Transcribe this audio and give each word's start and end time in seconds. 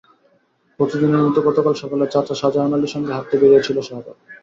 প্রতিদিনের 0.79 1.25
মতো 1.25 1.39
গতকাল 1.47 1.73
সকালে 1.81 2.05
চাচা 2.13 2.35
শাহজাহান 2.41 2.71
আলীর 2.75 2.93
সঙ্গে 2.95 3.11
হাঁটতে 3.15 3.35
বেরিয়েছিল 3.41 3.77
শাহাদাত। 3.87 4.17